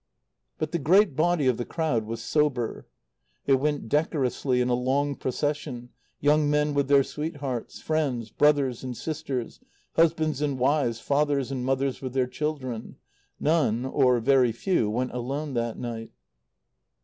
But 0.57 0.71
the 0.71 0.79
great 0.79 1.15
body 1.15 1.45
of 1.45 1.57
the 1.57 1.63
crowd 1.63 2.05
was 2.07 2.23
sober. 2.23 2.87
It 3.45 3.59
went 3.59 3.87
decorously 3.87 4.59
in 4.59 4.67
a 4.67 4.73
long 4.73 5.13
procession, 5.13 5.89
young 6.19 6.49
men 6.49 6.73
with 6.73 6.87
their 6.87 7.03
sweethearts, 7.03 7.79
friends, 7.81 8.31
brothers 8.31 8.83
and 8.83 8.97
sisters, 8.97 9.59
husbands 9.95 10.41
and 10.41 10.57
wives, 10.57 10.99
fathers 10.99 11.51
and 11.51 11.63
mothers 11.63 12.01
with 12.01 12.13
their 12.13 12.25
children; 12.25 12.95
none, 13.39 13.85
or 13.85 14.19
very 14.19 14.51
few, 14.51 14.89
went 14.89 15.11
alone 15.11 15.53
that 15.53 15.77
night. 15.77 16.09